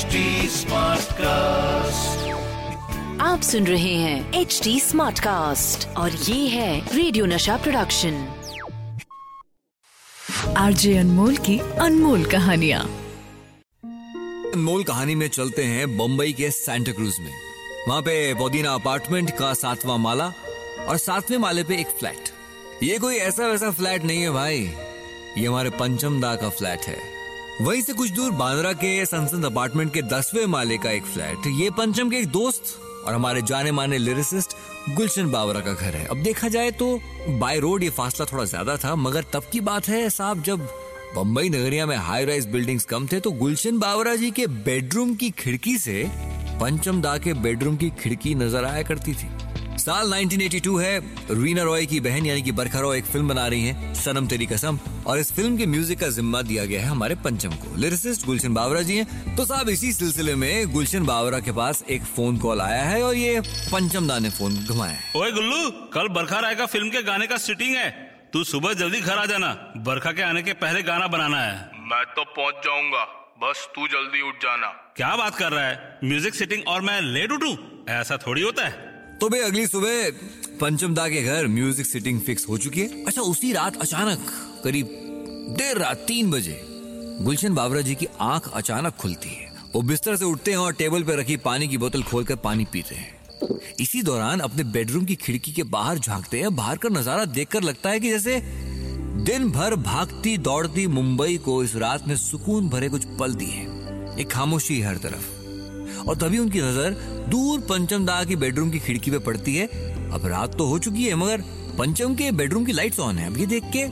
HD 0.00 1.12
cast 1.12 2.28
आप 3.20 3.40
सुन 3.40 3.66
रहे 3.66 3.94
हैं 3.94 4.34
एच 4.34 4.60
डी 4.64 4.80
स्मार्ट 4.80 5.18
कास्ट 5.18 5.88
और 5.88 6.12
ये 6.12 6.48
है 6.48 6.96
रेडियो 6.96 7.26
नशा 7.26 7.56
प्रोडक्शन 7.56 8.28
आरजे 10.56 10.98
अनमोल 10.98 11.36
की 11.36 11.58
अनमोल 11.58 12.24
कहानिया। 12.24 12.80
अनमोल 12.80 14.84
कहानी 14.84 15.14
में 15.14 15.28
चलते 15.28 15.64
हैं 15.64 15.98
बम्बई 15.98 16.32
के 16.32 16.50
सेंटा 16.50 16.92
क्रूज 16.92 17.16
में। 17.20 17.32
वहाँ 17.88 18.02
पे 18.02 18.34
पोदीना 18.34 18.74
अपार्टमेंट 18.74 19.30
का 19.30 19.54
सातवां 19.54 19.98
माला 19.98 20.32
और 20.88 20.96
सातवें 20.96 21.38
माले 21.38 21.64
पे 21.64 21.76
एक 21.76 21.86
फ्लैट। 21.86 22.28
ये 22.82 22.98
कोई 22.98 23.16
ऐसा 23.16 23.46
वैसा 23.46 23.70
फ्लैट 23.70 24.04
नहीं 24.04 24.22
है 24.22 24.30
भाई। 24.30 24.70
ये 25.38 25.46
हमारे 25.46 25.70
पंचम 25.70 26.20
दा 26.20 26.36
का 26.36 26.48
फ्लैट 26.48 26.80
है। 26.80 27.09
वहीं 27.60 27.80
से 27.82 27.92
कुछ 27.92 28.10
दूर 28.10 28.30
बांद्रा 28.32 28.72
के 28.72 29.04
संसद 29.06 29.44
अपार्टमेंट 29.44 29.92
के 29.94 30.02
दसवें 30.02 30.44
माले 30.48 30.76
का 30.78 30.90
एक 30.90 31.04
फ्लैट। 31.04 31.46
ये 31.54 31.70
पंचम 31.70 32.10
के 32.10 32.16
एक 32.16 32.28
दोस्त 32.28 32.62
और 33.06 33.14
हमारे 33.14 33.42
जाने 33.42 33.72
माने 33.72 33.98
लिरिसिस्ट 33.98 34.54
गुलशन 34.96 35.30
बावरा 35.30 35.60
का 35.60 35.72
घर 35.72 35.96
है। 35.96 36.06
अब 36.06 36.22
देखा 36.22 36.48
जाए 36.48 36.70
तो 36.72 36.88
बाय 37.30 37.58
रोड 37.60 37.82
ये 37.82 37.90
फासला 37.90 38.26
थोड़ा 38.32 38.44
ज़्यादा 38.44 38.76
था, 38.76 38.94
मगर 38.96 39.24
तब 39.32 39.42
की 39.52 39.60
बात 39.60 39.88
है 39.88 40.08
साहब, 40.10 40.42
जब 40.42 40.66
बम्बई 41.16 41.48
नगरिया 41.48 41.86
में 41.86 41.96
हाई 41.98 42.24
राइज 42.24 42.46
बिल्डिंग्स 42.48 42.84
कम 42.84 43.06
थे 43.06 43.20
तो 43.20 43.30
गुलशन 43.34 43.78
बावरा 43.78 44.14
जी 44.16 44.30
के 44.30 44.46
बेडरूम 44.46 45.14
की 45.14 45.30
खिड़की 45.32 45.76
से 45.78 46.04
पंचम 46.60 47.00
दा 47.02 47.16
के 47.18 47.34
बेडरूम 47.36 47.76
की 47.76 47.90
खिड़की 48.00 48.34
नज़र 48.36 48.64
आया 48.64 48.82
करती 48.82 49.14
थी। 49.14 49.28
साल 49.80 50.12
1982 50.14 50.76
है। 50.80 50.98
रीना 51.42 51.62
रॉय 51.62 51.86
की 51.86 52.00
बहन 52.00 52.26
यानी 52.26 52.42
कि 52.42 52.52
बरखा 52.52 52.80
रॉय 52.80 52.98
एक 52.98 53.04
फ़िल्म 53.04 53.28
बना 53.28 53.46
रही 53.46 53.64
हैं 53.64 53.94
सनम 53.94 54.26
तेरी 54.26 54.46
कसम। 54.46 54.78
और 55.06 55.18
इस 55.18 55.32
फ़िल्म 55.32 55.56
के 55.56 55.66
म्यूज़िक 55.66 55.98
का 56.00 56.08
जिम्मा 56.08 56.42
दिया 56.42 56.64
गया 56.64 56.80
है 56.80 56.86
हमारे 56.86 57.14
पंचम 57.14 57.50
को। 57.50 57.76
लिरिसिस्ट 57.76 58.26
गुलशन 58.26 58.54
बावरा 58.54 58.82
जी 58.82 58.96
हैं। 58.96 59.36
तो 59.36 59.44
साहब 59.44 59.68
इसी 59.68 59.92
सिलसिले 59.92 60.34
में 60.34 60.72
गुलशन 60.72 61.04
बावरा 61.04 61.40
के 61.40 61.52
पास 61.52 61.84
एक 61.90 62.02
फ़ोन 62.02 62.38
कॉल 62.38 62.60
आया 62.60 62.82
है 62.82 63.02
और 63.02 63.14
ये 63.14 63.40
पंचम 63.40 64.08
दा 64.08 64.18
ने 64.18 64.30
फ़ोन 64.30 64.64
घुमाया 64.64 64.92
है। 64.92 65.12
ओए 65.16 65.32
गुल्लू 65.32 65.70
कल 65.70 66.08
बरखा 66.08 66.38
रॉय 66.38 66.54
का 66.54 66.66
फ़िल्म 66.66 66.90
के 66.90 67.02
गाने 67.02 67.26
का 67.26 67.36
सिटिंग 67.36 67.76
है। 67.76 67.90
तू 68.32 68.44
सुबह 68.44 68.72
जल्दी 68.72 69.00
घर 69.00 69.18
आ 69.18 69.26
जाना। 69.26 69.72
बरखा 69.76 70.12
के 70.12 70.22
आने 70.22 70.42
के 70.42 70.52
पहले 70.52 70.82
गाना 70.82 71.06
बनाना 71.06 71.40
है। 71.40 71.70
मैं 71.74 72.04
तो 72.04 72.24
पहुँच 72.24 72.54
जाऊँगा। 72.54 73.04
बस 73.42 73.68
तू 73.74 73.86
जल्दी 73.86 74.28
उठ 74.28 74.34
जाना। 74.34 74.66
क्या 74.96 75.16
बात 75.16 75.36
कर 75.36 75.52
रहा 75.52 75.66
है? 75.66 75.98
म्यूज़िक 76.04 76.34
सिटिंग 76.34 76.62
और 76.68 76.80
मैं 76.80 77.00
लेट 77.00 77.32
उठूं? 77.32 77.56
ऐसा 77.88 78.16
थोड़ी 78.16 78.42
होता 78.42 78.66
है। 78.66 78.89
तो 79.20 79.28
भाई 79.28 79.40
अगली 79.40 79.66
सुबह 79.66 80.10
पंचम 80.60 80.94
दा 80.94 81.08
के 81.08 81.22
घर 81.22 81.46
म्यूज़िक 81.48 81.86
सिटिंग 81.86 82.20
फिक्स 82.20 82.48
हो 82.48 82.56
चुकी 82.58 82.80
है। 82.80 83.04
अच्छा 83.04 83.22
उसी 83.22 83.52
रात 83.52 83.76
अचानक 83.76 84.18
करीब 84.64 84.86
देर 85.58 85.78
रात, 85.78 85.96
तीन 85.98 86.30
बजे 86.30 86.60
गुलशन 87.22 87.54
बाबरा 87.54 87.80
जी 87.80 87.94
की 87.94 88.06
आँख 88.20 88.48
अचानक 88.52 88.94
खुलती 88.96 89.28
है। 89.28 89.48
वो 89.74 89.82
बिस्तर 89.82 90.16
से 90.16 90.24
उठते 90.24 90.50
हैं 90.50 90.58
और 90.58 90.72
टेबल 90.72 91.02
पर 91.02 91.18
रखी 91.18 91.36
पानी 91.38 91.68
की 91.68 91.78
बोतल 91.78 92.02
खोलकर 92.02 92.36
पानी 92.36 92.64
पीते 92.72 92.94
हैं। 92.94 93.58
इसी 93.80 94.02
दौरान 94.02 94.40
अपने 94.40 94.64
बेडरूम 94.68 95.04
की 95.04 95.14
खिड़की 95.16 95.52
के 95.52 95.62
बाहर 95.74 95.98
झांकते 95.98 96.40
हैं। 96.40 96.54
बाहर 96.56 96.76
का 96.76 96.88
नज़ारा 96.88 97.24
देखकर 97.26 97.62
लगता 97.62 97.90
है 97.90 98.00
कि 98.00 98.10
जैसे 98.10 98.40
दिन 99.24 99.50
भर 99.50 99.74
भागती, 99.76 100.36
दौड़ती 100.38 100.86
मुंबई 100.86 101.36
को 101.36 101.62
इस 101.64 101.76
रात 101.76 102.08
ने 102.08 102.16
सुकून 102.18 102.68
भरे 102.68 102.88
कुछ 102.88 103.04
पल 103.18 103.34
दिए 103.34 103.60
एक 104.22 104.30
खामोशी 104.30 104.80
हर 104.80 104.96
तरफ़। 104.98 105.39
और 106.00 106.16
तभी 106.16 106.38
उनकी 106.38 106.60
नज़र 106.60 106.96
दूर 107.30 107.60
पंचम 107.60 108.04
दा 108.06 108.22
की 108.24 108.36
बेडरूम 108.36 108.70
की 108.70 108.78
खिड़की 108.78 109.10
पे 109.10 109.18
पड़ती 109.20 109.56
है। 109.56 109.66
अब 110.10 110.26
रात 110.26 110.56
तो 110.58 110.66
हो 110.66 110.78
चुकी 110.78 111.04
है, 111.04 111.14
मगर 111.14 111.44
पंचम 111.78 112.14
के 112.14 112.30
बेडरूम 112.32 112.64
की 112.64 112.72
लाइट्स 112.72 113.00
ऑन 113.00 113.18
है। 113.18 113.26
अब 113.26 113.38
ये 113.38 113.46
देख 113.46 113.64
के 113.72 113.84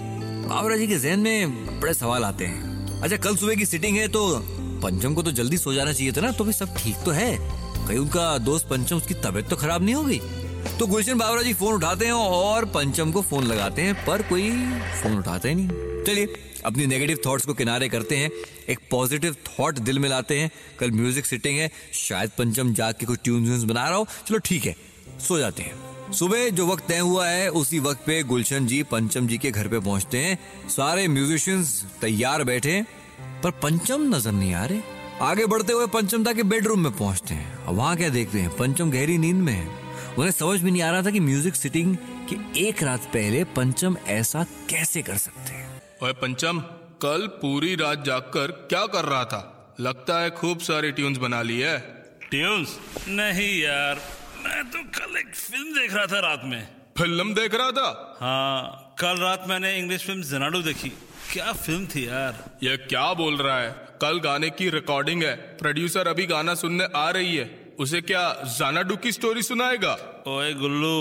बाबरा 0.48 0.77
जी 0.77 0.87
के 0.87 0.98
जहन 0.98 1.20
में 1.20 1.81
बड़े 1.81 1.95
सवाल 1.95 2.25
आते 2.25 2.45
हैं। 2.45 3.00
अच्छा 3.00 3.17
कल 3.19 3.37
सुबह 3.37 3.55
की 3.55 3.67
सिटिंग 3.67 3.97
है 3.97 4.09
तो 4.09 4.28
पंचम 4.83 5.15
को 5.15 5.23
तो 5.23 5.31
जल्दी 5.33 5.56
सो 5.59 5.73
जाना 5.75 5.92
चाहिए 5.92 6.12
था 6.12 6.20
ना 6.20 6.31
तो 6.33 6.45
भी 6.45 6.53
सब 6.53 6.75
ठीक 6.77 6.97
तो 7.05 7.11
है। 7.11 7.37
कहीं 7.78 7.98
उनका 7.98 8.37
दोस्त 8.41 8.69
पंचम 8.69 8.97
उसकी 8.97 9.15
तबीयत 9.17 9.48
तो 9.48 9.56
खराब 9.56 9.83
नहीं 9.83 9.95
होगी? 9.95 10.20
तो 10.78 10.87
गुलशन 10.87 11.19
बाबरा 11.19 11.43
जी 11.43 11.53
फ़ोन 11.54 11.75
उठाते 11.75 12.06
हैं 12.06 12.12
और 12.12 12.65
पंचम 12.75 13.12
को 13.12 13.22
फ़ोन 13.22 13.44
लगाते 13.44 13.83
हैं, 13.83 13.94
पर 14.06 14.22
कोई 14.22 14.50
फ़ोन 15.03 15.19
उठाते 15.19 15.54
नहीं। 15.54 16.04
चलिए 16.04 16.27
अपनी 16.65 16.87
नेगेटिव 16.87 17.19
थॉट्स 17.27 17.47
को 17.47 17.55
किनारे 17.55 17.89
करते 17.89 18.17
हैं, 18.17 18.31
एक 18.69 18.79
पॉजिटिव 18.91 19.37
थॉट 19.49 19.79
दिल 19.81 19.99
में 19.99 20.09
लाते 20.09 20.39
हैं, 20.39 20.51
कल 20.81 20.91
म्यूज़िक 20.91 21.27
सिटिंग 21.27 21.59
है, 21.59 21.71
शायद 21.95 22.31
पंचम 22.39 22.73
जाग 22.75 22.95
के 22.95 23.07
कुछ 23.07 23.19
ट्यून्स 23.25 23.63
बना 23.63 23.89
रहा 23.89 23.99
हो, 23.99 24.07
चलो 24.29 24.39
ठीक 24.39 24.67
है, 24.67 24.75
सो 25.21 25.39
जाते 25.39 25.63
हैं। 25.63 26.13
सुबह 26.13 26.49
जो 26.51 26.67
वक्त 26.67 26.87
तय 26.89 26.99
हुआ 26.99 27.27
है, 27.27 27.49
उसी 27.51 27.79
वक्त 27.79 28.05
पे 28.07 28.23
गुलशन 28.23 28.67
जी 28.67 28.83
पंचम 28.83 29.27
जी 29.27 29.39
के 29.39 29.51
घर 29.51 29.69
पे 29.69 29.79
पहुँचते 29.79 30.19
हैं, 30.19 30.39
सारे 30.69 31.09
म्यूजिशियंस 31.09 31.83
तैयार 32.01 32.45
बैठे 32.45 32.83
पर 33.43 33.51
पंचम 33.63 34.15
नज़र 34.15 34.33
नहीं 34.33 34.55
आ 34.55 34.65
रहे। 34.65 34.81
आगे 35.23 35.47
बढ़ते 35.47 35.73
हुए 35.73 35.87
पंचम 35.87 36.25
दा 36.25 36.33
के 36.33 36.43
बेडरूम 36.45 36.81
में 36.81 36.93
पहुँचते 36.93 37.35
हैं, 37.35 37.53
अब 37.59 37.75
वहाँ 37.75 37.97
क्या 37.97 38.09
देखते 38.09 38.39
हैं? 38.39 38.57
पंचम 38.57 38.91
गहरी 38.91 39.19
नींद 39.19 39.37
में 39.37 39.53
है। 39.53 39.67
उन्हें 40.19 40.31
समझ 40.31 40.61
भी 40.61 40.71
नहीं 40.71 40.83
आ 40.83 40.91
रहा 40.91 41.03
था 41.03 41.11
कि 41.11 41.21
म्यूज़िक 41.21 41.55
सिटिंग 41.55 41.97
के 42.31 42.37
एक 42.61 42.83
रात 42.83 43.05
पहले 43.07 43.43
पंचम 43.57 43.97
ऐसा 44.09 44.45
कैसे 44.71 45.03
कर 45.03 45.17
सकते 45.17 45.53
हैं। 45.53 45.78
ओए 46.03 46.12
पंचम 46.12 46.59
कल 47.03 47.26
पूरी 47.41 47.75
रात 47.76 48.04
जाकर 48.04 48.50
क्या 48.70 48.84
कर 48.86 49.04
रहा 49.04 49.25
था? 49.25 49.75
लगता 49.81 50.20
है 50.20 50.31
खूब 50.31 50.59
सारी 50.59 50.92
ट्यून्स 50.92 51.19
बना 51.19 51.41
ली 51.42 51.59
है। 51.60 51.78
ट्यून्स 52.31 52.78
नहीं 53.09 53.60
यार 53.60 54.00
मैं 54.44 54.62
तो 54.70 54.82
कल 54.98 55.16
एक 55.16 55.34
फ़िल्म 55.34 55.75
देख 55.75 55.94
रहा 55.94 56.06
था 56.06 56.20
रात 56.20 56.42
में। 56.44 56.69
फ़िल्म 56.98 57.34
देख 57.34 57.54
रहा 57.54 57.70
था? 57.70 58.16
हाँ 58.20 58.94
कल 59.00 59.20
रात 59.20 59.44
मैंने 59.48 59.76
इंग्लिश 59.78 60.06
फ़िल्म 60.06 60.22
जनाडो 60.22 60.62
देखी। 60.62 60.88
क्या 61.32 61.53
फ़िल्म 61.53 61.86
थी 61.86 62.06
यार। 62.09 62.44
ये 62.62 62.76
क्या 62.76 63.12
बोल 63.15 63.36
रहा 63.36 63.59
है? 63.60 63.70
कल 64.03 64.20
गाने 64.20 64.50
की 64.50 64.69
रिकॉर्डिंग 64.70 65.22
है। 65.22 65.34
प्रोड्यूसर 65.59 66.09
अभी 66.09 66.26
गाना 66.26 66.54
सुनने 66.54 66.88
आ 66.97 67.09
रही 67.10 67.36
है। 67.36 67.58
उसे 67.78 68.00
क्या 68.00 68.21
जानाडू 68.50 68.94
की 68.97 69.11
स्टोरी 69.12 69.43
सुनाएगा? 69.43 69.91
ओए 70.28 70.53
गुल्लू 70.55 70.94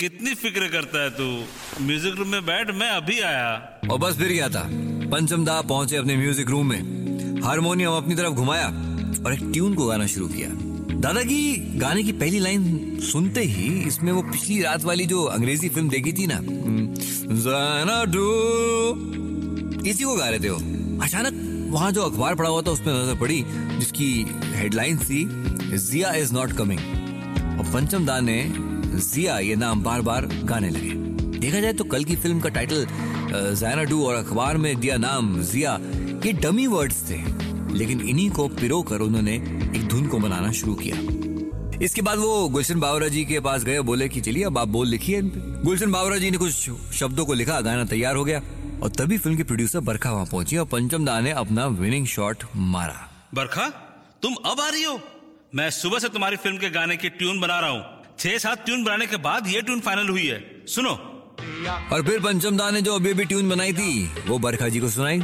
कितनी 0.00 0.34
फ़िक्र 0.34 0.68
करता 0.68 1.02
है 1.02 1.10
तू? 1.10 1.24
म्यूज़िक 1.86 2.14
रूम 2.18 2.28
में 2.28 2.44
बैठ 2.46 2.70
मैं 2.70 2.90
अभी 2.90 3.18
आया। 3.20 3.80
और 3.90 3.98
बस 3.98 4.16
फिर 4.18 4.32
क्या 4.32 4.48
था। 4.48 4.62
पंचम 5.10 5.44
दा 5.44 5.60
पहुँचे 5.62 5.96
अपने 5.96 6.16
म्यूज़िक 6.16 6.50
रूम 6.50 6.66
में। 6.66 7.42
हारमोनियम 7.42 7.92
अपनी 7.92 8.14
तरफ़ 8.14 8.34
घुमाया 8.34 8.66
और 9.26 9.32
एक 9.32 9.40
ट्यून 9.52 9.74
को 9.74 9.86
गाना 9.86 10.06
शुरू 10.06 10.28
किया। 10.28 10.48
दादा 11.00 11.22
की 11.22 11.56
गाने 11.78 12.02
की 12.02 12.12
पहली 12.12 12.38
लाइन 12.38 12.98
सुनते 13.02 13.42
ही 13.42 13.68
इसमें 13.88 14.12
वो 14.12 14.22
पिछली 14.22 14.62
रात 14.62 14.84
वाली 14.84 15.06
जो 15.06 15.24
अंग्रेज़ी 15.26 15.68
फ़िल्म 15.68 15.88
देखी 15.88 16.12
थी 16.12 16.26
ना 16.30 16.40
ज़नाडू, 17.42 18.26
इसी 19.90 20.04
को 20.04 20.16
गा 20.16 20.28
रहे 20.28 20.40
थे 20.40 20.50
वो। 20.50 21.02
अचानक 21.04 21.46
वहाँ 21.72 21.90
जो 21.92 22.02
अखबार 22.02 22.34
पड़ा 22.34 22.48
हुआ 22.48 22.62
था 22.62 22.70
उसमें 22.70 22.92
नज़र 22.92 23.18
पड़ी 23.20 23.44
जिसकी 23.78 24.26
हेडलाइन 24.54 24.96
थी 24.98 25.24
जिया 25.70 26.12
इज़ 26.14 26.32
नॉट 26.34 26.52
कमिंग 26.52 26.80
और 27.58 27.72
पंचम 27.72 28.06
दा 28.06 28.18
ने 28.20 28.42
जिया 28.54 29.38
ये 29.38 29.56
नाम 29.56 29.82
बार 29.82 30.00
बार 30.02 30.26
गाने 30.44 30.70
लगे। 30.70 31.38
देखा 31.38 31.60
जाए 31.60 31.72
तो 31.72 31.84
कल 31.84 32.04
की 32.04 32.16
फ़िल्म 32.16 32.40
का 32.40 32.48
टाइटल 32.48 32.86
जैनाडू 33.54 34.02
और 34.04 34.14
अखबार 34.14 34.56
में 34.56 34.74
दिया 34.80 34.96
नाम 34.96 35.40
जिया 35.42 35.78
ये 36.26 36.32
डमी 36.32 36.66
वर्ड्स 36.66 37.02
थे। 37.10 37.18
लेकिन 37.74 38.00
इन्हीं 38.00 38.30
को 38.30 38.48
पिरो 38.50 38.80
कर 38.82 39.00
उन्होंने 39.00 39.34
एक 39.34 39.86
धुन 39.88 40.06
को 40.06 40.18
बनाना 40.18 40.50
शुरू 40.52 40.74
किया। 40.74 40.96
इसके 41.84 42.02
बाद 42.02 42.18
वो 42.18 42.48
गुलशन 42.48 42.80
बावरा 42.80 43.08
जी 43.08 43.24
के 43.24 43.40
पास 43.40 43.64
गए 43.64 43.80
बोले 43.80 44.08
कि 44.08 44.20
चलिए 44.20 44.44
अब 44.44 44.58
आप 44.58 44.68
बोल 44.68 44.88
लिखिए 44.88 45.20
गुलशन 45.22 45.92
बावरा 45.92 46.18
जी 46.18 46.30
ने 46.30 46.38
कुछ 46.38 46.70
शब्दों 46.92 47.24
को 47.24 47.34
लिखा, 47.34 47.60
गाना 47.60 47.84
तैयार 47.84 48.16
हो 48.16 48.24
गया। 48.24 48.42
और 48.82 48.88
तभी 48.88 49.18
फ़िल्म 49.18 49.36
की 49.36 49.42
प्रोड्यूसर 49.42 49.80
बरखा 49.80 50.12
वहाँ 50.12 50.26
पहुँची 50.26 50.56
और 50.56 50.66
पंचम 50.66 51.04
दा 51.04 51.18
ने 51.20 51.30
अपना 51.30 51.66
विनिंग 51.66 52.06
शॉट 52.06 52.44
मारा। 52.56 53.08
बरखा, 53.34 53.68
तुम 54.22 54.34
अब 54.46 54.60
आ 54.60 54.68
रही 54.68 54.82
हो? 54.82 55.00
मैं 55.52 55.68
सुबह 55.70 55.98
से 55.98 56.08
तुम्हारी 56.08 56.36
फ़िल्म 56.36 56.58
के 56.58 56.68
गाने 56.70 56.96
की 56.96 57.08
ट्यून 57.10 57.40
बना 57.40 57.58
रहा 57.60 57.70
हूँ। 57.70 58.14
छह 58.18 58.36
सात 58.38 58.64
ट्यून 58.64 58.82
बनाने 58.84 59.06
के 59.06 59.16
बाद 59.16 59.46
ये 59.46 59.62
ट्यून 59.62 59.80
फाइनल 59.80 60.08
हुई 60.08 60.26
है। 60.26 60.66
सुनो। 60.66 60.90
और 61.92 62.02
फिर 62.06 62.20
पंचम 62.20 62.56
दा 62.56 62.70
ने 62.70 62.82
जो 62.82 62.94
अभी 62.94 63.10
अभी 63.10 63.24
ट्यून 63.24 63.48
बनाई 63.48 63.72
थी 63.72 64.04
वो 64.26 64.38
बरखा 64.38 64.68
जी 64.68 64.80
को 64.80 64.88
सुनाई। 64.88 65.18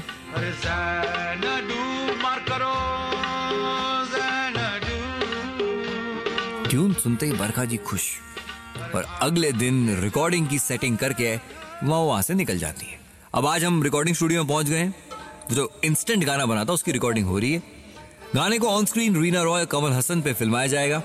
ट्यून 6.68 6.94
सुनते 6.94 7.26
ही 7.26 7.32
बरखा 7.32 7.64
जी 7.64 7.76
खुश। 7.76 8.10
और 8.94 9.06
अगले 9.22 9.52
दिन 9.52 9.96
रिकॉर्डिंग 10.00 10.48
की 10.48 10.58
सेटिंग 10.58 10.98
करके 10.98 11.34
वह 11.36 11.96
वहाँ 11.96 12.22
से 12.22 12.34
निकल 12.34 12.58
जाती 12.58 12.86
है। 12.86 12.98
अब 13.34 13.46
आज 13.46 13.64
हम 13.64 13.82
रिकॉर्डिंग 13.82 14.16
स्टूडियो 14.16 14.44
में 14.44 14.48
पहुँच 14.48 14.66
गए 14.66 14.92
जो 15.52 15.80
इंस्टेंट 15.84 16.24
गाना 16.24 16.46
बना 16.46 16.64
था 16.64 16.72
उसकी 16.72 16.92
रिकॉर्डिंग 16.92 17.26
हो 17.26 17.38
रही 17.38 17.52
है। 17.52 17.75
गाने 18.34 18.58
को 18.58 18.68
ऑन 18.68 18.84
स्क्रीन 18.84 19.16
रीना 19.22 19.42
रॉय 19.42 19.64
कमल 19.66 19.92
हसन 19.92 20.20
पे 20.22 20.32
फिल्माया 20.34 20.66
जाएगा 20.66 21.02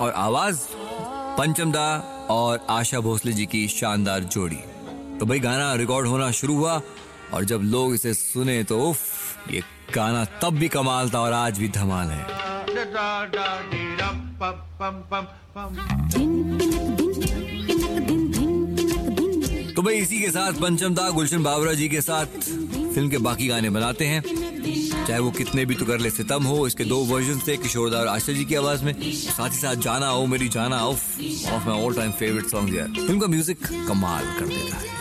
और 0.00 0.12
आवाज़ 0.16 0.58
पंचम 1.38 1.72
दा 1.72 1.86
और 2.30 2.66
आशा 2.70 3.00
भोसले 3.00 3.32
जी 3.32 3.46
की 3.46 3.66
शानदार 3.68 4.20
जोड़ी। 4.34 4.60
तो 5.18 5.26
भाई 5.26 5.38
गाना 5.40 5.74
रिकॉर्ड 5.74 6.06
होना 6.08 6.30
शुरू 6.30 6.56
हुआ 6.56 6.80
और 7.34 7.44
जब 7.44 7.60
लोग 7.64 7.94
इसे 7.94 8.14
सुने 8.14 8.62
तो 8.64 8.78
उफ 8.90 9.50
ये 9.50 9.62
गाना 9.94 10.24
तब 10.42 10.58
भी 10.58 10.68
कमाल 10.68 11.10
था 11.10 11.20
और 11.20 11.32
आज 11.32 11.58
भी 11.58 11.68
धमाल 11.68 12.08
है। 12.08 12.24
तो 19.82 19.86
भाई 19.86 19.96
इसी 19.98 20.18
के 20.20 20.30
साथ 20.30 20.60
पंचम 20.62 20.94
दा, 20.94 21.08
गुलशन 21.10 21.42
बाबरा 21.42 21.72
जी 21.74 21.88
के 21.88 22.00
साथ 22.00 22.26
फ़िल्म 22.94 23.08
के 23.10 23.18
बाकी 23.18 23.46
गाने 23.48 23.70
बनाते 23.70 24.04
हैं। 24.06 24.22
चाहे 25.06 25.18
वो 25.18 25.30
कितने 25.30 25.64
भी 25.66 25.74
तो 25.74 25.86
कर 25.86 25.98
ले, 25.98 26.10
सितम 26.10 26.44
हो, 26.44 26.66
इसके 26.66 26.84
दो 26.84 26.98
वर्जन 27.04 27.40
थे, 27.48 27.56
किशोरदार 27.56 28.06
आशा 28.06 28.32
जी 28.32 28.44
की 28.44 28.54
आवाज़ 28.54 28.84
में। 28.84 28.92
साथ 29.12 29.50
ही 29.50 29.58
साथ 29.58 29.82
जाना 29.82 30.08
हो 30.08 30.26
मेरी 30.26 30.48
जाना 30.48 30.78
of 30.86 31.02
of 31.52 31.68
my 31.68 31.82
all 31.82 31.94
time 31.94 32.12
favourite 32.20 32.46
song 32.50 32.74
यार 32.76 32.88
फ़िल्म 32.96 33.18
का 33.20 33.26
म्यूज़िक 33.26 33.66
कमाल 33.88 34.34
कर 34.38 34.46
देता 34.46 34.76
है। 34.76 34.91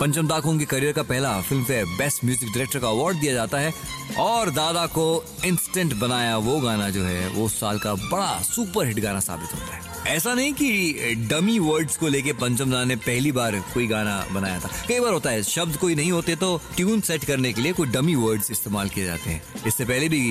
पंचम 0.00 0.26
दा 0.28 0.38
को 0.40 0.50
उनके 0.50 0.64
करियर 0.64 0.92
का 0.92 1.02
पहला 1.02 1.40
film 1.40 1.64
fair 1.64 1.84
best 1.98 2.24
music 2.24 2.48
director 2.48 2.78
का 2.78 2.88
अवार्ड 2.88 3.16
दिया 3.20 3.32
जाता 3.34 3.58
है 3.58 3.72
और 4.20 4.50
दादा 4.50 4.84
को 4.88 5.06
इंस्टेंट 5.44 5.94
बनाया 5.94 6.36
वो 6.38 6.58
गाना 6.60 6.88
जो 6.90 7.04
है, 7.04 7.28
वो 7.28 7.48
साल 7.48 7.78
का 7.78 7.94
बड़ा 7.94 8.40
सुपर 8.44 8.86
हिट 8.86 9.00
गाना 9.00 9.20
साबित 9.20 9.54
होता 9.54 9.74
है। 9.74 9.86
ऐसा 10.06 10.34
नहीं 10.34 10.52
कि 10.52 11.14
डमी 11.30 11.58
वर्ड्स 11.58 11.96
को 11.96 12.08
लेके 12.08 12.32
पंचम 12.34 12.70
दा 12.70 12.84
ने 12.84 12.96
पहली 12.98 13.32
बार 13.32 13.58
कोई 13.74 13.86
गाना 13.86 14.24
बनाया 14.32 14.60
था। 14.60 14.70
कई 14.88 15.00
बार 15.00 15.12
होता 15.12 15.30
है, 15.30 15.42
शब्द 15.42 15.76
कोई 15.76 15.94
नहीं 15.94 16.12
होते 16.12 16.36
तो 16.36 16.60
ट्यून 16.76 17.00
सेट 17.00 17.24
करने 17.24 17.52
के 17.52 17.62
लिए 17.62 17.72
कोई 17.72 17.86
डमी 17.88 18.14
वर्ड्स 18.16 18.50
इस्तेमाल 18.50 18.88
किए 18.88 19.04
जाते 19.06 19.30
हैं। 19.30 19.42
इससे 19.66 19.84
पहले 19.84 20.08
भी 20.08 20.22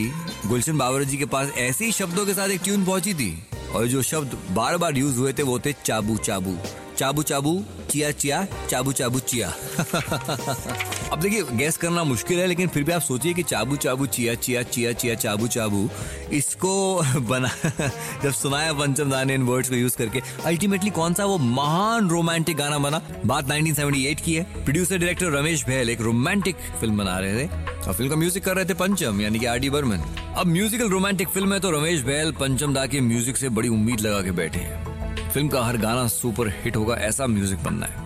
गुलशन 0.48 0.78
बाबर 0.78 1.04
जी 1.04 1.18
के 1.18 1.26
पास 1.28 1.52
ऐसे 1.58 1.86
ही 1.86 1.92
शब्दों 1.92 2.26
के 2.26 2.34
साथ 2.34 2.50
एक 2.50 2.62
ट्यून 2.64 2.86
पहुँची 2.86 3.14
थी 3.14 3.32
और 3.76 3.88
जो 3.88 4.02
शब्द 4.04 4.38
बार 4.52 4.78
बार 4.78 4.98
यूज़ 4.98 5.18
हुए 5.18 5.34
थे, 5.34 5.44
वो 5.44 5.60
थे 5.60 5.74
चाबू 5.86 6.18
चाबू। 6.20 6.58
चाबू 6.98 7.24
चाबू 7.24 7.52
चिया 7.98 8.12
चिया, 8.12 8.48
चाबू 8.70 8.92
चाबू, 8.92 9.20
चिया। 9.20 9.48
अब 11.14 11.20
देखिए, 11.20 11.44
गैस 11.44 11.78
करना 11.78 12.04
मुश्किल 12.04 12.40
है, 12.40 12.48
लेकिन 12.48 12.68
फिर 12.68 12.84
भी 12.84 12.92
आप 12.92 13.02
सोचिए 13.02 13.34
कि 13.34 13.44
चाबू 13.44 13.76
चाबू, 13.76 14.06
चिया 14.06 14.36
चिया 14.36 14.64
चिया 14.64 14.92
चिया, 14.92 15.16
चाबू 15.16 15.48
चाबू, 15.48 15.90
इसको 16.32 17.04
बना 17.20 17.50
जब 18.24 18.32
सुनाया 18.32 18.74
पंचम 18.74 19.10
दाने 19.10 19.34
इन 19.34 19.44
वर्ड्स 19.44 19.70
को 19.70 19.76
यूज़ 19.76 19.98
करके, 19.98 20.22
अल्टीमेटली 20.46 20.90
कौन 20.90 21.14
सा 21.14 21.26
वो 21.26 21.38
महान 21.38 22.10
रोमांटिक 22.10 22.58
गाना 22.58 22.78
बना? 22.78 23.02
बात 23.26 23.46
1978 23.46 24.22
की 24.22 24.34
है। 24.34 24.44
प्रोड्यूसर, 24.44 24.98
डायरेक्टर 24.98 25.26
रमेश 25.26 25.66
भैल 25.66 25.90
एक 25.90 26.02
रोमांटिक 26.02 26.56
फ़िल्म 26.56 26.98
बना 26.98 27.20
रहे 27.20 27.44
थे। 27.44 27.50
और 27.88 27.94
फ़िल्म 27.94 28.10
का 28.10 28.16
म्यूज़िक 28.16 28.44
कर 28.44 28.56
रहे 28.56 28.66
थे 28.66 28.74
पंचम, 28.74 29.22
यानी 29.22 29.40
कि 29.40 29.46
आर 29.46 29.60
डी 29.60 29.70
बर्मन। 29.70 29.98
अब 30.38 30.48
म्यूजिकल 30.48 30.90
रोमांटिक 30.90 31.28
फ़िल्म 31.28 31.54
है 31.54 31.60
तो 31.60 31.72
रमेश 31.72 32.02
भैल 32.02 32.32
पंचम 32.32 32.74
दा 32.74 32.86
के 32.86 33.02
म्यूज़िक 33.02 33.38
से 33.38 33.50
बड़ी 33.50 33.70
उम्मीद 33.70 34.00
लगा 34.00 34.22
के 34.22 34.32
बैठे 34.32 34.60
हैं। 34.60 34.87
फ़िल्म 35.28 35.48
का 35.48 35.62
हर 35.64 35.78
गाना 35.78 36.08
सुपर 36.08 36.48
हिट 36.64 36.76
होगा, 36.76 36.96
ऐसा 36.96 37.28
म्यूज़िक 37.28 37.64
बनना 37.64 37.86
है। 37.86 38.06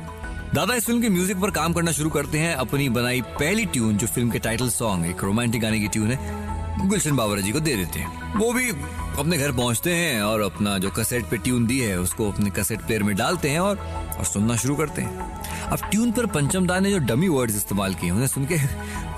दादा, 0.53 0.75
इस 0.75 0.85
फ़िल्म 0.85 1.01
के 1.01 1.09
म्यूज़िक 1.09 1.37
पर 1.41 1.51
काम 1.51 1.73
करना 1.73 1.91
शुरू 1.91 2.09
करते 2.09 2.39
हैं 2.39 2.53
अपनी 2.55 2.87
बनाई 2.91 3.21
पहली 3.21 3.65
ट्यून, 3.65 3.97
जो 3.97 4.07
फ़िल्म 4.07 4.29
के 4.29 4.39
टाइटल 4.39 4.69
सॉन्ग 4.69 5.05
एक 5.05 5.23
रोमांटिक 5.23 5.61
गाने 5.61 5.79
की 5.79 5.87
ट्यून 5.87 6.11
है, 6.11 6.87
गुलशन 6.87 7.15
बाबरा 7.15 7.41
जी 7.41 7.51
को 7.51 7.59
दे 7.59 7.75
देते 7.75 7.99
हैं। 7.99 8.33
वो 8.35 8.51
भी 8.53 8.69
अपने 8.69 9.37
घर 9.37 9.51
पहुँचते 9.51 9.93
हैं 9.93 10.21
और 10.23 10.41
अपना 10.41 10.77
जो 10.77 10.89
कसेट 10.89 11.25
पे 11.29 11.37
ट्यून 11.37 11.65
दी 11.67 11.79
है, 11.79 11.97
उसको 11.99 12.31
अपने 12.31 12.49
कसेट 12.49 12.81
प्लेयर 12.81 13.03
में 13.03 13.15
डालते 13.15 13.49
हैं 13.49 13.59
और 13.59 13.77
और 14.17 14.25
सुनना 14.25 14.55
शुरू 14.55 14.75
करते 14.75 15.01
हैं। 15.01 15.29
अब 15.67 15.79
ट्यून 15.91 16.11
पर 16.11 16.25
पंचम 16.25 16.67
दा 16.67 16.79
ने 16.79 16.91
जो 16.91 16.97
डमी 17.05 17.27
वर्ड्स 17.27 17.55
इस्तेमाल 17.55 17.93
किए 17.93 18.11
उन्हें 18.11 18.27
सुन 18.27 18.45
के 18.45 18.57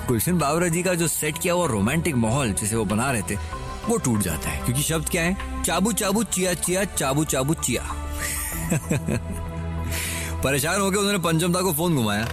गुलशन 0.07 0.38
बाबरा 0.38 0.67
जी 0.67 0.83
का 0.83 0.94
जो 0.94 1.07
सेट 1.07 1.38
किया 1.38 1.53
हुआ 1.53 1.67
रोमांटिक 1.67 2.15
माहौल 2.15 2.53
जिसे 2.53 2.75
वो 2.75 2.85
बना 2.85 3.11
रहे 3.11 3.21
थे 3.21 3.35
वो 3.88 3.97
टूट 3.97 4.19
जाता 4.19 4.50
है। 4.50 4.65
क्योंकि 4.65 4.83
शब्द 4.83 5.09
क्या 5.09 5.24
है? 5.24 5.63
चाबू 5.63 5.94
चाबू 5.94 6.24
चिया 6.24 6.53
चिया 6.53 6.85
चाबू 6.85 7.25
चाबू 7.25 7.53
चिया। 7.53 7.83
परेशान 10.44 10.81
होकर 10.81 10.97
उन्होंने 10.97 11.18
पंचम 11.18 11.53
दा 11.53 11.62
को 11.62 11.74
फ़ोन 11.74 11.95
घुमाया। 11.95 12.27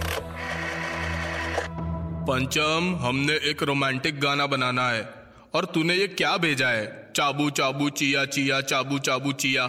पंचम 2.27 2.99
हमने 3.01 3.33
एक 3.33 3.63
रोमांटिक 3.63 4.19
गाना 4.19 4.47
बनाना 4.47 4.89
है 4.89 5.13
और 5.53 5.65
तूने 5.65 5.95
ये 5.95 6.07
क्या 6.07 6.37
भेजा 6.37 6.67
है? 6.67 7.11
चाबू 7.15 7.49
चाबू 7.49 7.89
चिया 7.89 8.25
चिया 8.25 8.61
चाबू 8.61 8.99
चाबू 8.99 9.33
चिया। 9.33 9.67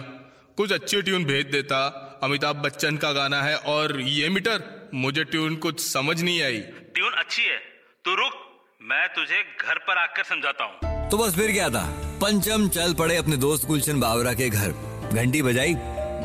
कुछ 0.57 0.71
अच्छी 0.71 1.01
ट्यून 1.01 1.25
भेज 1.25 1.45
देता। 1.45 1.99
अमिताभ 2.23 2.55
बच्चन 2.55 2.97
का 2.97 3.11
गाना 3.11 3.41
है 3.41 3.55
और 3.55 4.01
ये 4.01 4.29
मीटर 4.29 4.89
मुझे 4.93 5.23
ट्यून 5.23 5.55
कुछ 5.55 5.79
समझ 5.79 6.21
नहीं 6.21 6.43
आई। 6.43 6.61
ट्यून 6.95 7.11
अच्छी 7.11 7.43
है। 7.43 7.57
तू 8.05 8.15
रुक 8.15 8.33
मैं 8.81 9.09
तुझे 9.09 9.45
घर 9.61 9.77
पर 9.77 9.97
आकर 9.97 10.23
समझाता 10.23 10.63
हूँ। 10.63 10.92
तो 11.11 11.17
बस 11.17 11.33
फिर 11.33 11.51
क्या 11.51 11.69
था? 11.69 11.85
पंचम 12.21 12.67
चल 12.67 12.93
पड़े 12.93 13.15
अपने 13.15 13.37
दोस्त 13.37 13.67
गुलशन 13.67 13.99
बावरा 13.99 14.33
के 14.33 14.49
घर। 14.49 14.73
घंटी 15.13 15.41
बजाई। 15.41 15.75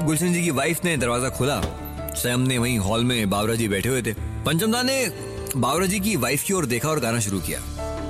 गुलशन 0.05 0.33
जी 0.33 0.43
की 0.43 0.51
वाइफ 0.51 0.85
ने 0.85 0.97
दरवाज़ा 0.97 1.29
खोला। 1.29 1.63
सैम 2.15 2.41
ने 2.41 2.59
वहीं 2.59 2.79
हॉल 2.79 3.05
में 3.05 3.31
बावरा 3.31 3.55
जी 3.55 3.69
बैठे 3.69 3.89
हुए 3.89 4.03
थे। 4.03 4.13
पंचम 4.45 4.73
दा 4.73 4.83
ने 4.83 5.13
बावरा 5.57 5.87
जी 5.87 6.01
की 6.01 6.17
वाइफ 6.17 6.43
की 6.43 6.53
ओर 6.53 6.67
देखा 6.67 6.89
और 6.89 7.01
गाना 7.01 7.21
शुरू 7.21 7.41
किया। 7.41 7.61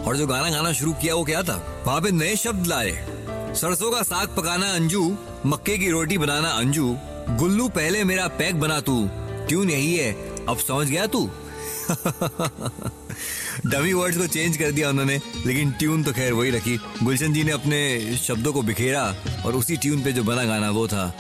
और 0.04 0.16
जो 0.16 0.26
गाना 0.26 0.50
गाना 0.50 0.72
शुरू 0.72 0.92
किया, 0.92 1.14
वो 1.14 1.24
क्या 1.24 1.42
था? 1.42 1.82
वहाँ 1.86 2.00
पे 2.00 2.10
नए 2.10 2.36
शब्द 2.36 2.66
लाए। 2.66 3.06
सरसों 3.54 3.90
का 3.90 4.02
साग 4.02 4.28
पकाना 4.36 4.74
अंजू, 4.74 5.16
मक्के 5.46 5.78
की 5.78 5.90
रोटी 5.90 6.18
बनाना 6.18 6.48
अंजू, 6.48 6.96
गुल्लू 7.30 7.68
पहले 7.68 8.04
मेरा 8.04 8.28
पैक 8.28 8.60
बना 8.60 8.80
तू 8.80 9.08
ट्यून 9.48 9.70
यही 9.70 9.96
है? 9.96 10.12
अब 10.46 10.58
समझ 10.58 10.86
गया 10.86 11.06
तू? 11.06 11.30
डमी 13.66 13.92
वर्ड्स 13.92 14.18
को 14.18 14.26
चेंज 14.26 14.56
कर 14.56 14.70
दिया 14.72 14.90
उन्होंने 14.90 15.20
लेकिन 15.46 15.70
ट्यून 15.78 16.02
तो 16.04 16.12
खैर 16.12 16.32
वही 16.32 16.50
रखी। 16.50 16.76
गुलशन 17.02 17.32
जी 17.32 17.44
ने 17.44 17.52
अपने 17.52 18.16
शब्दों 18.16 18.52
को 18.52 18.62
बिखेरा 18.62 19.04
और 19.46 19.54
उसी 19.56 19.76
ट्यून 19.76 20.02
पे 20.04 20.12
जो 20.12 20.22
बना 20.24 20.44
गाना 20.44 20.70
वो 20.70 20.86
था। 20.88 21.14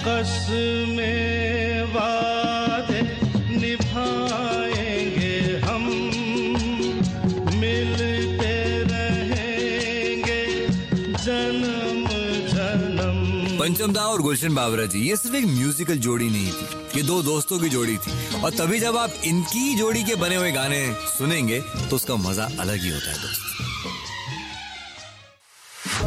पंचम 13.58 13.92
दा 13.92 14.00
और 14.02 14.20
गुलशन 14.22 14.54
बाबरा 14.54 14.84
जी 14.84 14.98
ये 15.00 15.16
सिर्फ़ 15.16 15.36
एक 15.36 15.46
म्यूजिकल 15.46 15.98
जोड़ी 15.98 16.28
नहीं 16.30 16.50
थी 16.52 16.98
ये 16.98 17.02
दो 17.02 17.22
दोस्तों 17.22 17.58
की 17.60 17.68
जोड़ी 17.68 17.96
थी। 17.96 18.12
और 18.44 18.50
तभी 18.50 18.78
जब 18.80 18.96
आप 18.96 19.12
इनकी 19.26 19.74
जोड़ी 19.74 20.02
के 20.04 20.14
बने 20.16 20.36
हुए 20.36 20.50
गाने 20.52 20.82
सुनेंगे 21.08 21.60
तो 21.60 21.96
उसका 21.96 22.16
मज़ा 22.18 22.44
अलग 22.60 22.82
ही 22.82 22.90
होता 22.90 23.10
है 23.10 23.16
दोस्त। 23.22 23.42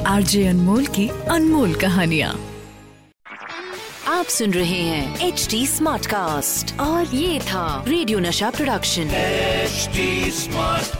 आरजे 0.08 0.46
अनमोल 0.48 0.86
की 0.88 1.08
अनमोल 1.30 1.74
कहानिया। 1.76 2.30
आप 4.08 4.26
सुन 4.28 4.54
रहे 4.54 4.82
हैं 4.82 5.28
एच 5.28 5.48
डी 5.52 5.66
स्मार्ट 5.68 6.06
कास्ट 6.06 6.80
और 6.80 7.16
ये 7.16 7.40
था 7.40 7.84
रेडियो 7.88 8.20
नशा 8.20 8.50
प्रोडक्शन। 8.50 9.12
H 9.16 9.90
smart 10.36 10.96